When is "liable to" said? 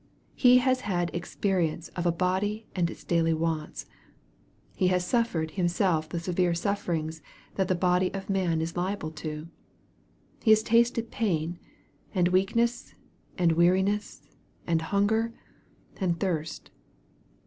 8.75-9.47